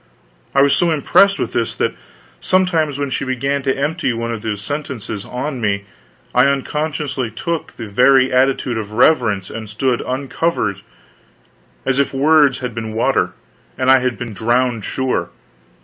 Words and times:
I 0.55 0.63
was 0.63 0.73
so 0.73 0.89
impressed 0.89 1.37
with 1.37 1.53
this, 1.53 1.75
that 1.75 1.93
sometimes 2.39 2.97
when 2.97 3.11
she 3.11 3.23
began 3.23 3.61
to 3.61 3.77
empty 3.77 4.13
one 4.13 4.31
of 4.31 4.41
these 4.41 4.59
sentences 4.59 5.25
on 5.25 5.61
me 5.61 5.85
I 6.33 6.47
unconsciously 6.47 7.29
took 7.29 7.73
the 7.73 7.87
very 7.87 8.33
attitude 8.33 8.79
of 8.79 8.93
reverence, 8.93 9.51
and 9.51 9.69
stood 9.69 10.01
uncovered; 10.01 10.81
and 11.85 11.99
if 11.99 12.15
words 12.15 12.57
had 12.61 12.73
been 12.73 12.93
water, 12.95 13.33
I 13.77 13.99
had 13.99 14.17
been 14.17 14.33
drowned, 14.33 14.83
sure. 14.85 15.29